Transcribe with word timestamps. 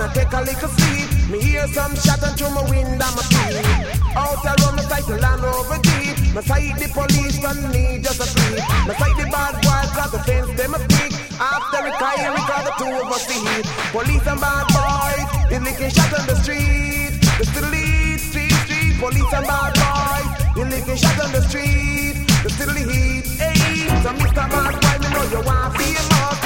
I 0.00 0.08
take 0.14 0.32
a 0.32 0.40
little 0.40 0.68
sleep. 0.68 1.08
Me 1.30 1.40
hear 1.40 1.66
some 1.68 1.94
shot 1.96 2.22
and 2.22 2.36
through 2.38 2.54
my 2.54 2.62
window 2.70 3.10
my 3.18 3.24
feet. 3.26 3.66
Out 4.14 4.44
around 4.46 4.76
my 4.76 4.82
sight 4.86 5.06
the 5.06 5.18
land 5.18 5.42
over 5.42 5.78
deep. 5.82 6.14
My 6.34 6.40
sight 6.40 6.78
the 6.78 6.86
police 6.94 7.42
and 7.42 7.62
me 7.74 7.98
just 7.98 8.20
a 8.20 8.26
sleep. 8.30 8.62
My 8.86 8.94
sight 8.94 9.16
the 9.18 9.26
bad 9.26 9.54
boys 9.58 9.90
got 9.98 10.10
the 10.12 10.20
fence 10.22 10.50
them 10.54 10.74
a 10.74 10.78
speak. 10.86 11.12
After 11.40 11.82
I 11.82 12.30
record 12.30 12.64
the 12.66 12.72
two 12.78 12.94
of 12.94 13.10
us 13.10 13.26
see. 13.26 13.42
Police 13.90 14.26
and 14.26 14.40
bad 14.40 14.66
boys, 14.70 15.26
they 15.50 15.58
licking 15.58 15.90
shot 15.90 16.14
on 16.14 16.26
the 16.26 16.36
street. 16.36 17.18
The 17.38 17.44
street, 17.44 18.18
street, 18.22 18.56
street. 18.64 18.94
Police 19.02 19.32
and 19.34 19.46
bad 19.50 19.74
boys, 19.74 20.28
they 20.54 20.64
licking 20.64 20.96
shot 20.96 21.18
on 21.24 21.32
the 21.32 21.42
street. 21.42 22.28
The 22.42 22.50
the 22.54 22.86
heat, 22.86 23.26
hey. 23.42 23.90
So 24.02 24.14
Mr. 24.14 24.46
Bad 24.46 24.78
Boy, 24.78 24.98
me 25.02 25.08
know 25.10 25.24
you 25.26 25.40
want 25.42 25.74
famous, 25.76 26.06
but 26.06 26.30
this 26.30 26.37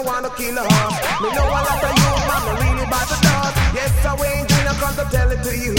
they 0.00 0.06
wanna 0.06 0.30
kill 0.30 0.58
us. 0.58 0.94
Me 1.20 1.28
know 1.34 1.44
a 1.44 1.60
lot 1.60 1.84
of 1.84 1.92
you, 1.98 2.10
man, 2.28 2.40
they 2.46 2.54
really 2.64 2.86
bad 2.88 3.06
to 3.08 3.16
dust. 3.20 3.56
Yes, 3.74 3.92
I 4.04 4.12
ain't 4.32 4.48
gonna 4.48 4.74
come 4.80 4.94
to 4.96 5.04
tell 5.10 5.30
it 5.30 5.42
to 5.44 5.52
you. 5.56 5.74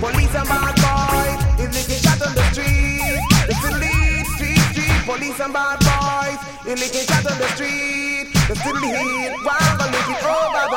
Police 0.00 0.34
and 0.34 0.48
bad 0.48 0.74
boys, 0.84 1.40
is 1.60 1.70
licking 1.74 2.02
shot 2.02 2.22
on 2.22 2.34
the 2.34 2.44
street. 2.52 3.18
The 3.48 3.54
street, 3.54 4.26
street, 4.34 4.64
street. 4.70 5.00
Police 5.06 5.40
and 5.40 5.52
bad 5.52 5.78
boys, 5.82 6.40
is 6.70 6.78
licking 6.80 7.06
shot 7.08 7.26
on 7.30 7.38
the 7.38 7.48
street. 7.54 8.30
Still 8.54 8.78
the 8.78 8.90
heat, 8.94 9.32
why 9.42 9.58
gonna 9.78 9.90
lick 9.90 10.22
over 10.22 10.64
the 10.70 10.73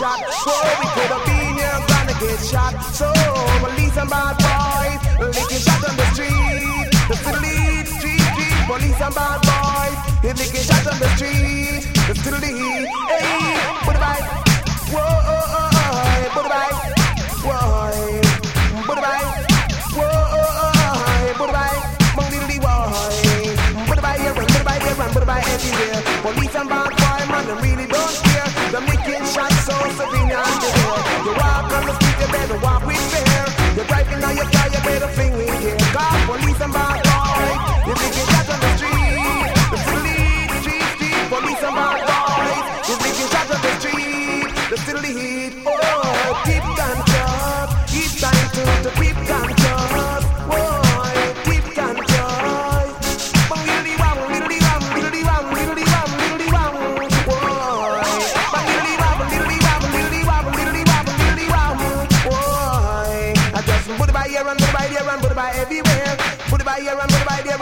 shot. 0.00 0.16
Whoa, 0.16 0.64
it 0.64 0.90
could 0.96 1.12
have 1.12 1.24
been 1.28 1.60
your 1.60 1.76
granny 1.84 2.14
get 2.16 2.40
shot. 2.40 2.72
So 2.96 3.12
police 3.60 3.96
and 4.00 4.08
bad 4.08 4.34
boys 4.40 5.00
licking 5.28 5.60
shot 5.60 5.84
on 5.84 5.94
the 6.00 6.06
street. 6.16 6.88
The 7.08 7.16
the 7.20 7.32
street, 7.36 8.24
street. 8.32 8.64
Police 8.64 9.00
and 9.04 9.14
bad 9.14 9.44
boys 9.44 9.98
they 10.24 10.32
licking 10.32 10.64
shot 10.64 10.86
on 10.88 10.96
the 10.96 11.08
street. 11.20 11.84
The 12.08 12.14
the 12.16 12.48
hey. 13.12 13.60
Put 13.84 13.96
it 13.96 14.00
back. 14.00 14.24
Whoa, 14.88 15.04
oh, 15.04 15.58
oh, 15.60 15.76
oh. 15.76 16.32
Put. 16.32 16.72
Whoa, 17.44 17.60
put 18.88 18.96
it 18.96 19.04
back. 19.04 19.24
Whoa, 19.92 20.08
oh, 20.08 20.64
oh. 20.64 21.34
Put 21.36 21.48
it 21.50 21.52
back. 21.52 21.76
Bang 22.16 22.28
diddly 22.32 22.58
here, 24.16 24.32
here, 24.32 24.32
back 24.64 25.44
everywhere. 25.44 26.02
Police 26.24 26.56
and 26.56 26.68
bad 26.70 26.99
so 29.66 29.74
civilian 29.98 30.32
everywhere. 30.32 31.04
You 31.24 31.32
walk 31.36 31.72
on 31.72 31.82
the 31.86 31.94
street, 31.98 32.16
you 32.20 32.28
better 32.32 32.58
walk 32.64 32.82
with 32.86 33.00
fear. 33.12 33.44
You're 33.76 33.88
driving 33.90 34.20
your 34.36 34.48
car, 34.48 34.66
you 34.72 34.80
better 34.80 35.10
fling 35.16 35.34
with 35.36 35.54
care. 35.62 35.78
Call 35.94 36.18
police 36.26 36.60
and 36.60 36.72
bad 36.72 36.98
boy. 37.04 37.48
You're 37.86 38.00
making 38.00 38.26
shots 38.30 38.50
on 38.54 38.58
the 38.60 38.70
street. 38.76 39.50
The 39.72 39.78
street, 39.84 40.50
street, 40.60 40.88
street. 40.96 41.24
Police 41.28 41.62
and 41.68 41.74
bad 41.76 42.00
boys. 42.08 42.64
You're 42.88 43.02
making 43.04 43.28
shots 43.32 43.50
on 43.54 43.60
the 43.60 43.72
street. 43.80 44.48
The 44.70 44.76
still 44.76 45.00
the 45.00 45.12
heat. 45.18 45.52
Oh, 45.66 46.42
deep 46.46 46.62
control. 46.62 47.09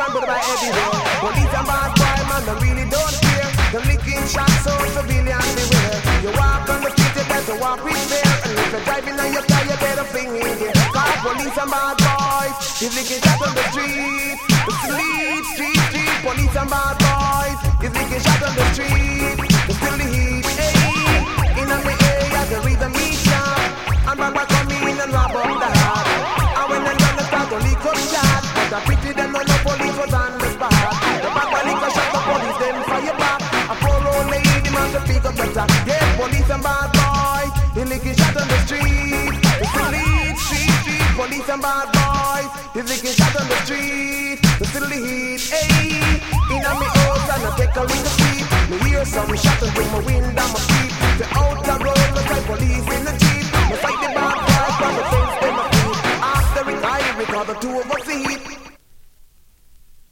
Put 0.07 0.23
it 0.23 0.27
by 0.27 0.39
there 0.39 0.55
everywhere. 0.55 1.03
Police 1.19 1.55
and 1.59 1.67
bad 1.67 1.91
boy, 1.99 2.21
man, 2.31 2.43
they 2.47 2.57
really 2.63 2.87
don't 2.87 3.17
care. 3.19 3.51
The 3.75 3.81
licking 3.85 4.27
shots 4.31 4.63
so 4.63 4.73
civilian 4.95 5.43
beware. 5.59 5.99
You 6.23 6.31
walk 6.39 6.69
on 6.71 6.81
the 6.87 6.91
street, 6.95 7.15
you 7.19 7.25
better 7.27 7.57
walk 7.59 7.83
with 7.83 7.99
fear. 8.07 8.31
And 8.47 8.55
if 8.59 8.73
you're 8.73 8.85
driving 8.87 9.19
on 9.19 9.33
your 9.33 9.45
car, 9.45 9.63
you 9.67 9.77
better 9.83 10.07
fling 10.07 10.33
in 10.39 10.53
gear. 10.59 10.73
Call 10.95 11.15
police 11.27 11.59
and 11.59 11.71
bad 11.71 11.97
boys, 11.99 12.55
you 12.81 12.89
licking 12.95 13.21
shots 13.21 13.43
on 13.43 13.53
the 13.55 13.65
street. 13.75 14.39
The 14.67 14.75
street, 14.87 15.45
street, 15.53 15.81
street. 15.91 16.17
Police 16.23 16.57
and 16.57 16.71
bad 16.71 16.95
boys, 17.03 17.59
you 17.83 17.89
licking 17.91 18.23
shots 18.23 18.43
on 18.47 18.55
the 18.55 18.65
street. 18.73 19.18
And 41.59 41.63
bad 41.63 41.89
boys, 41.93 42.51
he 42.75 42.83
licking 42.83 43.13
shot 43.13 43.41
on 43.41 43.49
the 43.49 43.57
street. 43.65 44.39
The 44.59 44.65
still 44.65 44.89
the 44.89 44.95
heat, 44.95 45.41
hey. 45.51 45.99
In 46.55 46.65
a 46.65 46.73
me 46.81 46.87
house 46.87 47.29
and 47.35 47.47
I 47.47 47.57
take 47.57 47.77
a 47.77 47.81
little 47.81 48.13
sleep. 48.17 48.47
Me 48.71 48.91
hear 48.91 49.05
some 49.05 49.35
shot 49.37 49.63
and 49.63 49.73
through 49.73 49.91
my 49.91 50.01
window 50.01 50.18